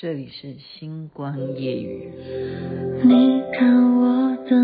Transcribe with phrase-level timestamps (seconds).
[0.00, 2.08] 这里是星光夜雨。
[3.02, 4.56] 你看我的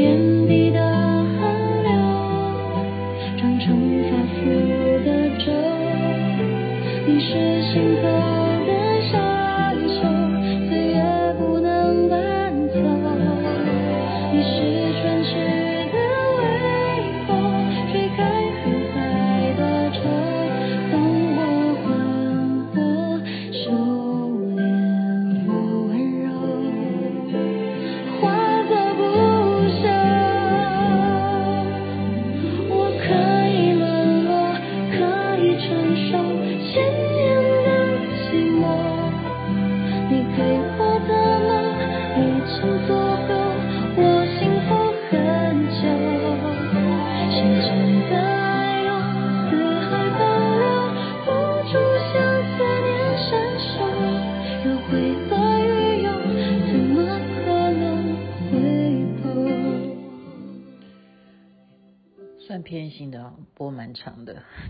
[0.00, 0.39] 你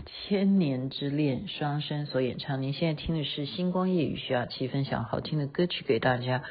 [0.05, 2.61] 千年之恋双生所演唱。
[2.61, 6.43] 您现在听的是星光夜语，需要七分享好听的歌曲给大家。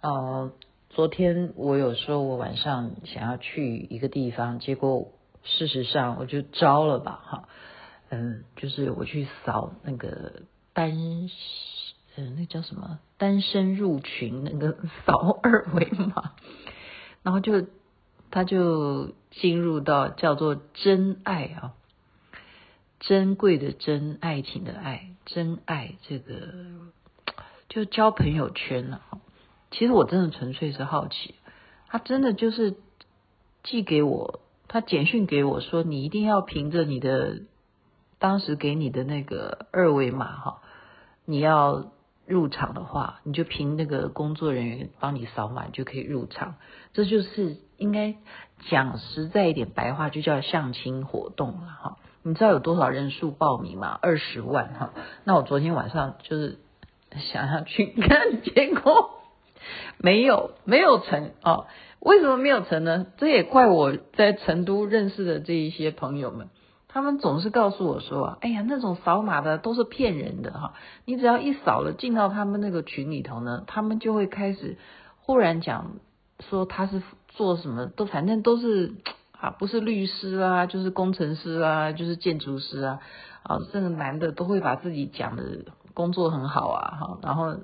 [0.00, 0.52] 呃，
[0.90, 5.08] 昨天我有说我晚上想要去一个地方，结果
[5.44, 7.48] 事实上我就招了吧，哈，
[8.10, 10.92] 嗯，就是我去扫那个单，
[12.16, 14.76] 嗯、那叫什么单身入群那个
[15.06, 16.32] 扫二维码，
[17.22, 17.66] 然后就。
[18.34, 21.74] 他就进入到叫做真爱啊，
[23.02, 26.34] 珍贵的珍，爱情的爱，真爱这个
[27.68, 29.02] 就交朋友圈了。
[29.72, 31.34] 其实我真的纯粹是好奇，
[31.88, 32.76] 他真的就是
[33.62, 37.42] 寄给我，他简讯给我说，你一定要凭着你的
[38.20, 40.62] 当时给你的那个二维码哈，
[41.24, 41.92] 你要。
[42.24, 46.54] 入场的话，你就凭那个工作人员帮你扫码就可以入场。
[46.94, 48.14] 这就是应该
[48.70, 51.98] 讲实在一点白话，就叫相亲活动了哈。
[52.22, 53.98] 你知道有多少人数报名吗？
[54.00, 54.90] 二十万哈。
[55.24, 56.58] 那我昨天晚上就是
[57.16, 59.10] 想要去看， 结果
[59.98, 61.66] 没有没有成哦。
[62.00, 63.06] 为什么没有成呢？
[63.16, 66.48] 这也怪我在成都认识的这一些朋友们。
[66.88, 70.74] 他们总是告诉我说：“哎呀，那种扫码的都是骗人的哈！
[71.06, 74.76] 你只要一扫了，进到他们那个群里头呢，他们就会开始
[75.20, 75.92] 忽然讲
[76.50, 78.92] 说他是做什么，都反正都是
[79.42, 83.00] 啊，不是律师啊，就是工程师啊，就是建筑师啊，
[83.42, 85.42] 啊，这个男的都会把自己讲的
[85.94, 87.56] 工作很好啊，哈，然后。”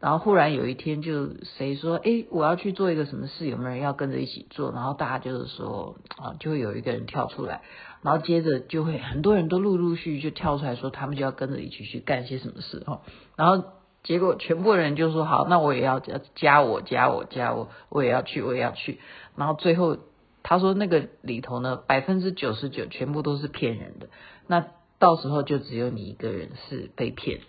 [0.00, 1.28] 然后忽然有一天，就
[1.58, 4.72] 谁说，哎，我要去做一个什么事，有没有人要跟着一起做？
[4.72, 7.60] 然后大家就是说，啊，就会有一个人跳出来，
[8.00, 13.02] 然后接着就会很多人都陆陆续续就跳出来说，他们就要跟着一起去干些什么事哈。
[13.36, 13.62] 然后
[14.02, 19.00] 结果全部人就说，好，那我也要加加我加我加我，我也要去我也要去。
[19.36, 19.98] 然后最后
[20.42, 24.08] 他说那个里头呢，百分之九十九全部都是骗人的，
[24.46, 24.66] 那
[24.98, 27.44] 到时候就只有你一个人是被骗的。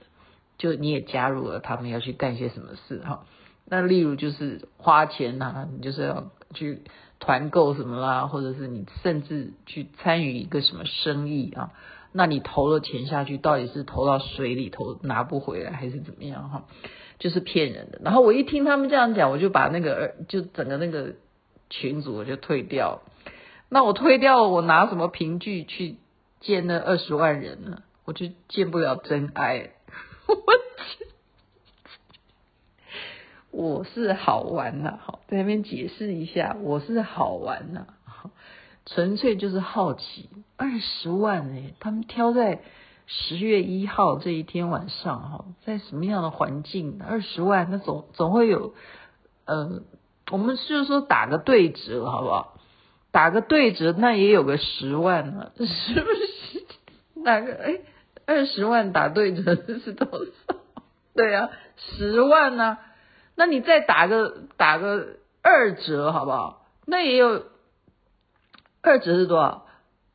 [0.57, 3.25] 就你也加入了，他们要去干些什么事哈？
[3.65, 6.83] 那例如就是花钱呐、你就是要去
[7.19, 11.71] 团购什么啦，或者是你甚至去参与一个什么生意啊？
[12.11, 16.65] 那你投了钱下去，到底是投到水里头拿不回来，还是怎么样哈？
[17.17, 17.99] 就是骗人的。
[18.03, 21.15] 然后我一听他们这样讲，我就把那个就整个那个
[21.71, 23.01] 群组我就退掉。
[23.69, 25.95] 那我退掉，我拿什么凭据去
[26.41, 27.81] 见那二十万人呢？
[28.05, 29.71] 我就见不了真爱。
[30.27, 30.35] 我
[33.79, 37.87] 我是好玩呐，好在那边解释一下，我是好玩呐，
[38.85, 40.29] 纯粹就是好奇。
[40.57, 42.61] 二十万哎，他们挑在
[43.07, 47.01] 十月一号这一天晚上哈，在什么样的环境？
[47.01, 48.73] 二十万，那总总会有，
[49.45, 49.81] 呃，
[50.31, 52.57] 我们就是说打个对折好不好？
[53.11, 55.65] 打个对折，那也有个十万呢， 是
[56.01, 56.65] 不是？
[57.21, 57.79] 哪个哎？
[58.25, 60.55] 二十万打对折是多少？
[61.13, 62.77] 对啊，十万呢、
[63.35, 66.65] 那你再打个打个二折好不好？
[66.85, 67.43] 那也有
[68.81, 69.65] 二折是多少？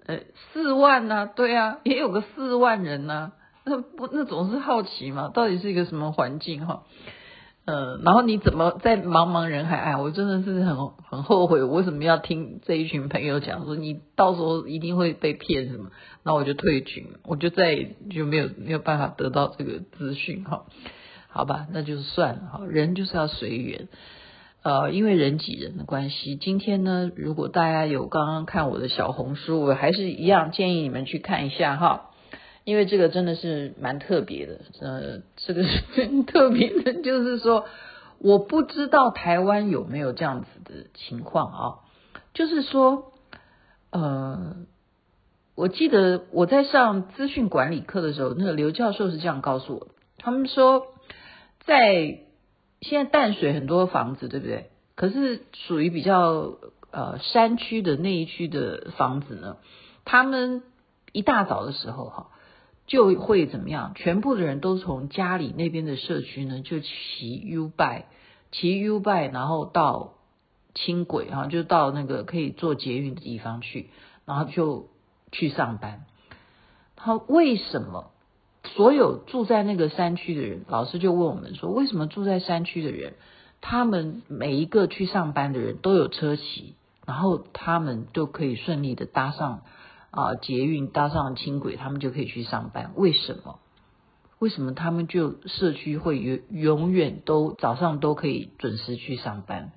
[0.06, 0.20] 呃，
[0.52, 3.32] 四万呢、对啊，也有个四万人呢、
[3.64, 6.84] 那不那总是好奇嘛，到底是一个什么环境哈？
[7.66, 9.76] 嗯，然后你怎么在茫茫人海？
[9.76, 15.90] 哎，我真的是很很后悔，我为什么要听这一群朋友讲说你到时候一定会被骗什么？
[16.22, 20.66] 那我就退群，我就再也就没有没有办法得到这个资讯哈。
[21.28, 23.88] 好吧，那就算了哈，人就是要随缘。
[24.62, 32.10] 呃，因为人挤人的关系，今天呢，如果大家有刚刚看我的小红书，我还是一样建议你们去看一下哈。
[32.66, 37.64] 因为这个真的是蛮特别的，呃，这个是真特别的，就是说，
[38.18, 41.62] 我不知道台湾有没有这样子的情况啊，
[42.34, 43.12] 就是说，
[43.92, 44.56] 呃，
[45.54, 49.86] 我记得我在上资讯管理课的时候，那个刘教授是这样告诉我，
[50.18, 50.88] 他们说，
[51.64, 52.18] 在
[52.80, 54.70] 现在淡水很多房子，对不对？
[54.96, 56.56] 可是属于比较
[56.90, 59.58] 呃山区的那一区的房子呢，
[60.04, 60.64] 他们
[61.12, 62.30] 一大早的时候哈。
[62.86, 63.92] 就会怎么样？
[63.94, 68.04] 全部的人都从家里那边的社区呢，就骑 U b i
[68.52, 70.14] 骑 U b i 然后到
[70.74, 73.90] 轻轨哈，就到那个可以坐捷运的地方去，
[74.24, 74.88] 然后就
[75.32, 76.04] 去上班。
[76.94, 78.12] 他为什么
[78.64, 83.14] 所有住在那个山区的人，老师就问我们说，为什么住在山区的人，
[83.60, 86.74] 他们每一个去上班的人都有车骑，
[87.04, 89.62] 然后他们都可以顺利的搭上。
[90.16, 92.92] 啊，捷运搭上轻轨，他们就可以去上班。
[92.96, 93.58] 为什么？
[94.38, 99.72] 为什么他们就社区会永永远都早上都可以准时去上班？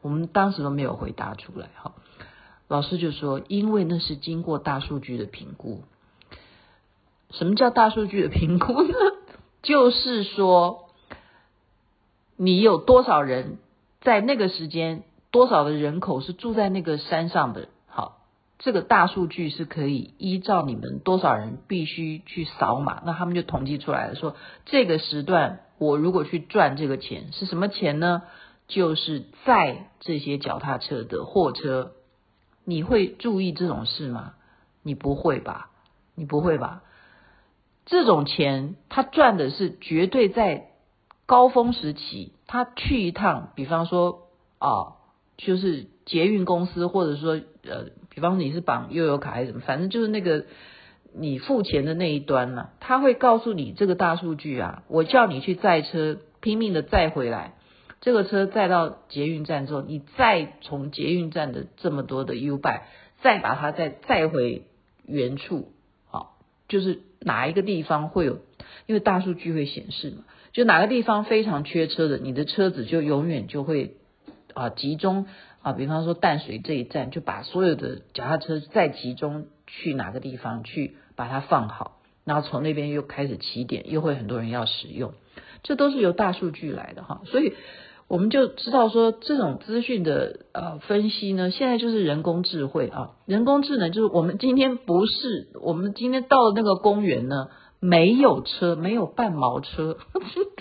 [0.00, 1.68] 我们当时都没有回答出来。
[1.76, 1.92] 哈，
[2.68, 5.82] 老师就说，因为那是经过大数据的评估。
[7.30, 8.94] 什么叫大数据的评估呢？
[9.62, 10.90] 就是说，
[12.36, 13.58] 你有多少人
[14.00, 17.68] 在那个时间，多少的人口是住在那个山上的。
[18.64, 24.36] 这个大数据是可以依照你们多少人必须去扫码，那他们就统计出来了，说
[24.66, 28.22] 这个时段我如果去赚这个钱是什么钱呢？
[28.68, 31.90] 就是载这些脚踏车的货车。
[32.64, 34.34] 你会注意这种事吗？
[34.84, 35.70] 你不会吧？
[36.14, 36.84] 你不会吧？
[37.84, 40.68] 这种钱他赚的是绝对在
[41.26, 44.28] 高峰时期，他去一趟，比方说
[44.58, 45.02] 啊，
[45.36, 47.90] 就是捷运公司，或者说呃。
[48.14, 50.44] 比方说你是绑悠游卡还是什么，反正就是那个
[51.14, 57.54] 你付钱的那一端呢，他会告诉你这个大数据啊，我叫你去载车，拼命的载回来，
[58.00, 62.82] 这个车载到捷运站之后，你再从捷运站的这么多的 U-Bike，
[63.22, 64.64] 再把它再载回
[65.06, 65.72] 原处，
[66.10, 66.38] 好，
[66.68, 68.40] 就是哪一个地方会有，
[68.86, 73.96] 因为大数据会显示嘛，就哪个地方非常缺车的，你的车子就永远就会
[74.54, 75.26] 啊集中。
[75.64, 85.12] 啊，比方说淡水这一站，就把所有的脚踏车再集中去哪个地方去把它放好，然后从那边又开始起点，又会很多人要使用，
[85.62, 87.52] 这都是由大数据来的哈，所以
[88.08, 99.98] 我们就知道说这种资讯的呃分析呢，现在就是人工智慧啊，人工智能就是我们今天不是，我们今天到了那个公园呢，没有车，没有半毛车，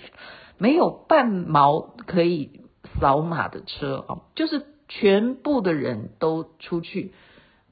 [0.59, 2.60] 没有半毛可以
[2.99, 4.65] 扫码的车啊，就是。
[4.93, 7.13] 全部的人都出去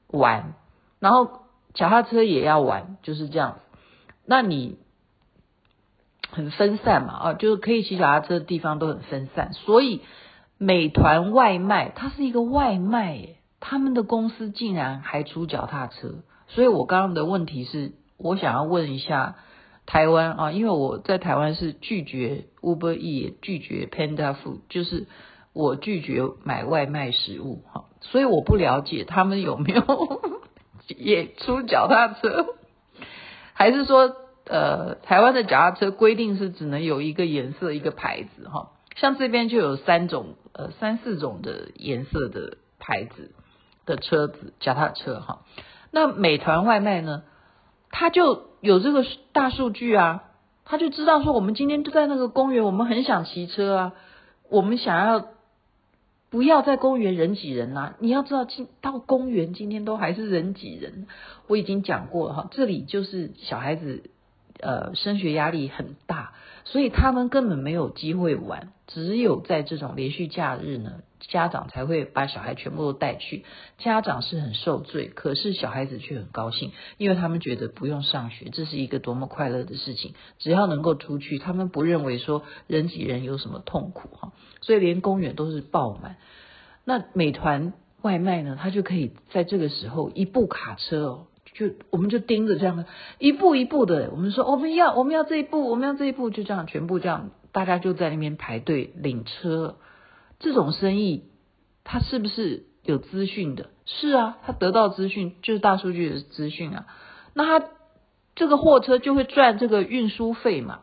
[0.06, 0.54] 玩，
[1.00, 1.42] 然后
[1.74, 3.78] 脚踏车也要玩，就是这样子。
[4.24, 4.78] 那你
[6.30, 9.52] 很分散嘛，啊，就是可以骑脚踏车的地方都很分散。
[9.52, 10.00] 所以
[10.56, 16.22] 美团外卖它是一个外卖耶，他们的公司竟然还出脚踏车。
[16.48, 19.36] 所以我刚刚的问题是我想要问一下
[19.90, 25.08] 台湾啊，因为我在台湾是拒绝 Uber E，拒绝 Panda Food，就是。
[25.52, 29.82] 我拒绝买外卖食物，哈，所以我不了解他们有没有
[30.86, 32.46] 也出脚踏车，
[33.52, 34.14] 还是说，
[34.46, 43.32] 呃，台湾的脚踏车规定是只能有一个颜色一个牌子，哈，像这边就有三种，呃，三四种的颜色的牌子
[43.86, 45.42] 的车子，脚踏车，哈，
[45.90, 47.24] 那美团外卖呢，
[47.90, 50.24] 他就有这个大数据啊，
[50.64, 53.92] 他就知道说我们今天就在那个公园，我们很想骑车啊，
[54.48, 55.26] 我们想要。
[56.32, 57.94] 不要在公园人挤人呐！
[57.98, 61.08] 你要知道，今到公园今天都还是人挤人。
[61.48, 64.04] 我已经讲过了哈，这里就是小孩子，
[64.60, 66.32] 呃，升学压力很大，
[66.64, 68.68] 所以他们根本没有机会玩。
[68.92, 73.44] 只有在这种连续假日呢，家长才会把小孩全部都带去。
[73.78, 80.14] 家长是很受罪，可是小孩子却很高兴，因为他们觉得不用上学，这是一个多么快乐的事情。
[80.38, 84.32] 只要能够出去，他们不认为说人挤人有什么痛苦哈。
[84.60, 86.16] 所以连公园都是爆满。
[86.84, 91.26] 那美团外卖呢，他就可以在这个时候一部卡车哦。
[91.52, 92.86] 就我们就盯着这样的，
[93.18, 99.76] 一步一步的，我们说我们要我们要这一步，我们要这一步，就这样全部这样大家就在那边排队领车。
[100.38, 101.24] 这种生意，
[101.84, 103.70] 它是不是有资讯的？
[103.84, 106.86] 是啊，他得到资讯就是大数据的资讯啊。
[107.34, 107.66] 那他
[108.34, 110.80] 这个货车就会赚这个运输费嘛？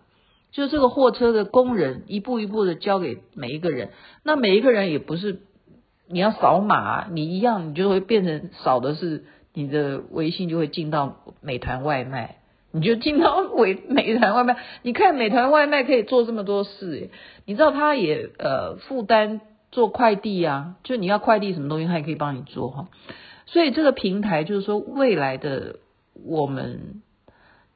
[0.51, 3.91] 就是这个货车的工人一步一步的交给每一个人，
[4.23, 5.41] 那每一个人也不是
[6.07, 12.37] 你要扫码，你一样你就会变成扫的是你的微信就会进到美团外卖，
[12.71, 14.57] 你就进到美美团外卖。
[14.81, 17.09] 你看美团外卖可以做这么多事，
[17.45, 22.87] 你知道他也呃负担做快递啊，就你要快递什么东西，他也可以帮你做哈。
[23.45, 25.77] 所以这个平台就是说未来的
[26.25, 27.01] 我们。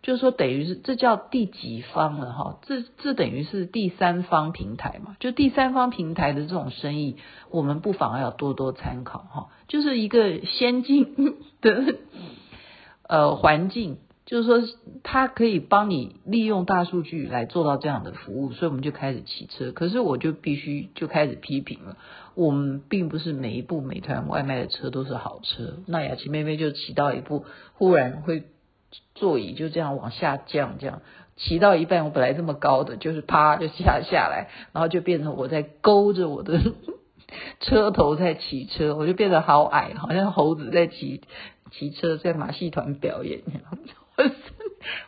[0.03, 2.57] 就是说，等于是这叫第几方了哈？
[2.63, 5.15] 这这等于是第三方平台嘛？
[5.19, 7.17] 就第三方平台的这种生意，
[7.51, 9.49] 我们不妨要多多参考哈。
[9.67, 11.97] 就是一个先进的
[13.07, 13.99] 呃环境，
[14.31, 14.67] 就是说
[15.03, 19.71] 它可以帮你利用大数据来做到这样的服务，所以我们就开始骑车。
[19.71, 21.97] 可是我就必须就开始批评了，
[22.33, 25.79] 我们并不是每一部美团外卖的车都是好车。
[25.85, 28.43] 那雅琪妹妹就骑到一部，忽然会。
[29.15, 31.01] 座椅就这样往下降，这样
[31.37, 36.59] 骑到一半，我本来这么高的，就是啪就下下来，然后就变成我在勾着我的
[37.61, 41.21] 车头在骑车，我就变得好矮，好像猴子在骑
[41.71, 43.43] 骑车，在马戏团表演。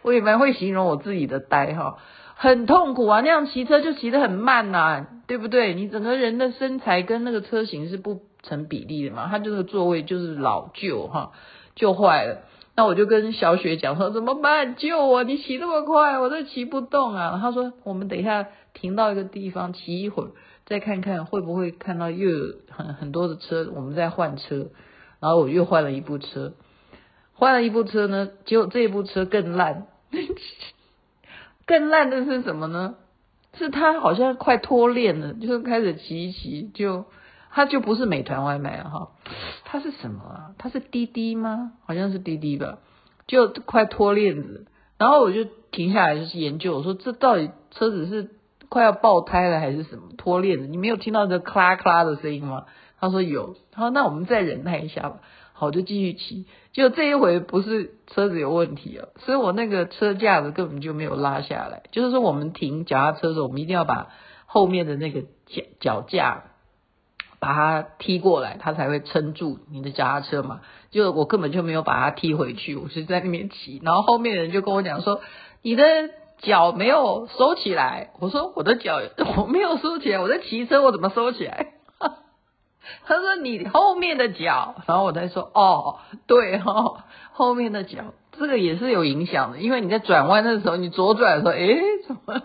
[0.04, 1.98] 我也蛮会形容我自己的呆哈，
[2.36, 5.74] 很痛苦啊，那样骑车就骑得很慢呐、啊，对不对？
[5.74, 11.32] 你整个人的身材跟那个车型是不成比例的嘛，它这个座位就是老旧哈，
[11.76, 12.40] 就坏了。
[12.76, 14.76] 那我就跟小雪讲说，怎么办？
[14.76, 15.24] 救我！
[15.24, 17.40] 你骑那么快，我都骑不动啊。
[17.40, 20.32] 他说，我们等一下停到一个地方骑一会儿，
[20.66, 24.70] 再看看会不会看到又有很很多的车，我们再换车。
[25.20, 26.54] 然后我又换了一部车，
[27.34, 29.86] 换了一部车呢，结果这一部车更烂，
[31.66, 32.96] 更烂的是什么呢？
[33.58, 37.06] 是他好像快脱链了，就是开始骑一骑就。
[37.56, 39.12] 他就不是美团外卖了哈，
[39.64, 40.56] 他是什么啊？
[40.58, 41.74] 他是滴滴吗？
[41.86, 42.80] 好像是滴滴吧，
[43.28, 44.66] 就快脱链子，
[44.98, 48.32] 然后我就停下来就是研究，我说这到底车子是
[48.70, 50.66] 快要爆胎了还是什么脱链子？
[50.66, 52.66] 你没有听到这咔啦咔咔的声音吗？
[53.00, 55.20] 他说有，他说那我们再忍耐一下吧。
[55.64, 61.84] 我就继续骑，就这一回不是车子有问题啊，所以我那个车架子根本就没有拉下来。
[61.92, 64.10] 就是说我们停脚踏车的时候，我们一定要把
[64.46, 66.44] 后面的那个脚脚架。
[67.40, 70.62] 把它踢过来，它才会撑住你的脚踏车嘛。
[70.92, 73.82] 就我根本就没有把它踢回去，我是在那边骑。
[73.84, 75.20] 然后后面的人就跟我讲说
[75.62, 75.84] ：“你的
[76.38, 79.02] 脚没有收起来。”我说：“我的脚
[79.36, 81.68] 我没有收起来，我在骑车，我怎么收起来？”
[83.06, 92.42] 他说：“你后面的脚。”然后我在说：“哦，对哈，后面的脚这个也是有影响的，因为你在转弯的时候，你左转的时候，诶，怎么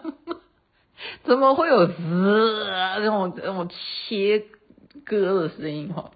[1.24, 4.44] 怎么会有滋啊这种这种切？”
[5.04, 6.10] 歌的声音哈，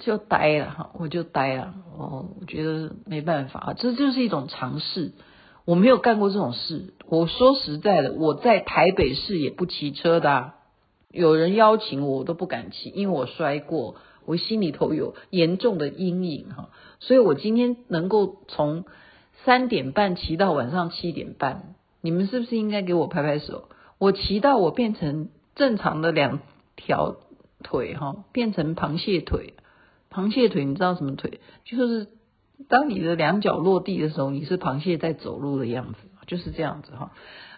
[0.00, 5.12] 就呆了哈，我就呆了哦，我觉得没办法，这就是一种尝试。
[5.64, 10.54] 我没有干过这种事，我说实在的，我在台北市也不骑车的啊，
[11.16, 16.68] 有人邀请我，我都不敢骑，因为我摔过，我心里头有严重的阴影哈。
[17.00, 18.84] 所以我今天能够从
[19.44, 23.68] 三点半骑到晚上七点半，你们是不是应该给我拍拍手？
[23.98, 26.40] 我骑到我变成正常的两
[26.76, 27.16] 条。
[27.62, 29.54] 腿哈变成螃蟹腿，
[30.12, 31.40] 螃蟹腿你知道什么腿？
[31.64, 32.06] 就是
[32.68, 37.12] 当你的两脚落地的时候，你是螃蟹在走路的样子，就是这样子哈。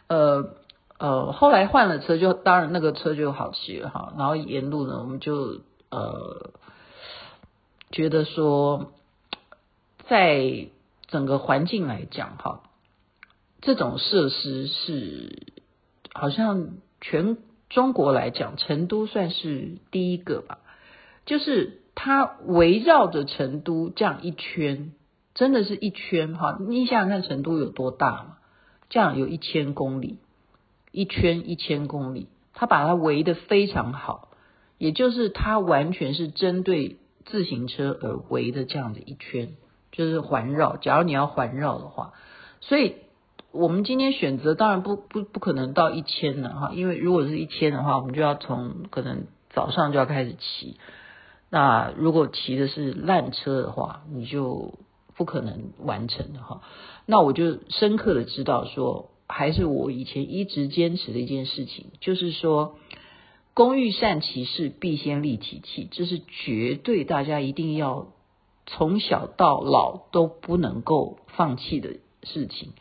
[0.06, 0.54] 呃
[0.98, 4.12] 呃，后来换了车就，当然那个车就好骑了哈。
[4.18, 6.50] 然后沿路呢，我们就呃
[7.90, 8.92] 觉得说，
[10.08, 10.68] 在
[11.06, 12.62] 整个环境来讲哈，
[13.60, 15.46] 这种设施是
[16.12, 17.38] 好像全。
[17.70, 20.60] 中国来讲，成都算是第一个吧，
[21.26, 24.94] 就是它围绕着成都这样一圈，
[25.34, 26.56] 真的是一圈哈。
[26.66, 28.38] 你想想看，成都有多大嘛？
[28.88, 30.18] 这样有一千公里，
[30.92, 34.28] 一圈一千公里，它把它围得非常好，
[34.78, 39.56] 也就是它完全是针对自行车而围的这样的一圈，
[39.92, 40.76] 就是环绕。
[40.76, 42.12] 假如你要环绕的话，
[42.60, 42.96] 所以。
[43.50, 50.76] 我们今天选择当然不不不可能到一千了哈，因为如果是一千的话，我们就要从可能早上就要开始骑。
[51.48, 54.74] 那如果骑的是烂车的话，你就
[55.16, 56.60] 不可能完成的哈。
[57.06, 62.76] 那我就深刻的知道说，还是我以前一直坚持的一件事情，就是说，
[63.54, 68.08] 工欲善其事，必先利其器，这是绝对大家一定要
[68.66, 72.72] 从小到老都不能够放弃的事情。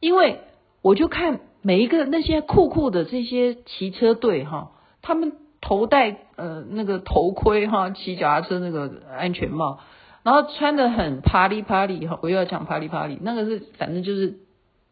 [0.00, 0.38] 因为
[0.82, 9.78] 我就看每一个那些酷酷的这些骑车队哈，他们头戴呃那个头盔哈，骑脚踏车那个安全帽，
[10.24, 14.40] 然后穿得很啪里啪里哈，我又要讲啪里啪里，那个是反正就是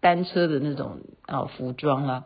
[0.00, 2.24] 单车的那种啊服装啊，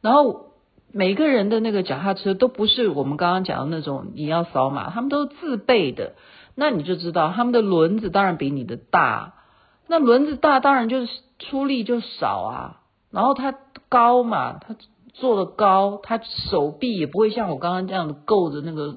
[0.00, 0.46] 然后。
[0.92, 6.14] 每个人的那个脚踏车都不是我们刚刚讲的那种你要扫码，他们都是自备的，
[6.56, 9.34] 那你就知道他们的轮子当然比你的大，
[9.86, 12.80] 那轮子大当然就是出力就少啊，
[13.12, 13.54] 然后它
[13.88, 14.74] 高嘛，它
[15.12, 18.96] 做的高，它手臂也不会像我刚刚这样的够着那个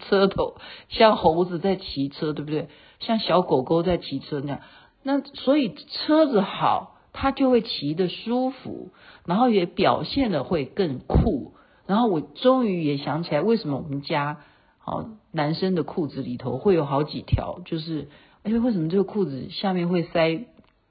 [0.00, 0.56] 车头，
[0.90, 2.70] 像猴子在骑车，对不对？
[2.98, 4.60] 像小狗狗在骑车那样，
[5.04, 6.96] 那所以车子好。
[7.12, 8.90] 他就会骑得舒服，
[9.24, 11.54] 然后也表现得会更酷。
[11.86, 14.38] 然后我终于也想起来，为什么我们家
[14.78, 18.08] 好男生的裤子里头会有好几条，就是
[18.42, 20.46] 哎，为什么这个裤子下面会塞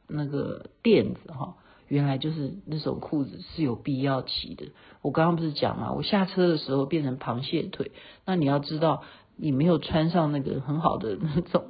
[0.07, 1.55] 那个垫子哈？
[1.87, 4.67] 原来就是那种裤子是有必要骑的。
[5.01, 7.91] 我刚刚不是讲嘛，我下车的时候变成螃蟹腿，
[8.25, 9.01] 那你要知道，
[9.37, 11.65] 你没有穿上那个很好的那种。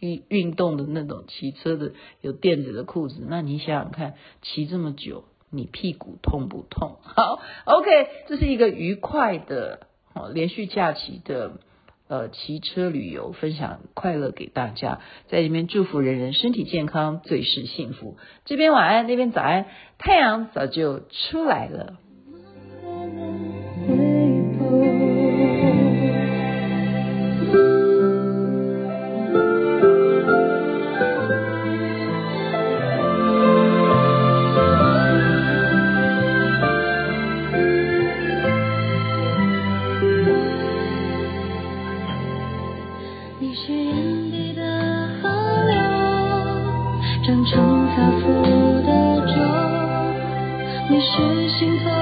[0.00, 6.96] 运运动的那种骑车的有垫子的裤子，那你想想看，骑这么久，你屁股痛不痛？
[7.04, 7.88] 好，OK，
[8.26, 9.86] 这是一个愉快的，
[10.32, 11.52] 连续假期的
[12.08, 18.16] 呃骑车旅游，分享快乐给大家，在里面祝福人人身体健康，最是幸福。
[18.44, 19.66] 这边晚安，那边早安，
[19.98, 21.98] 太阳早就出来了。
[43.50, 44.62] 你是眼底的
[45.20, 45.28] 河
[45.66, 45.74] 流
[47.24, 48.28] 长成发福
[48.86, 49.32] 的舟
[50.88, 51.99] 你是心头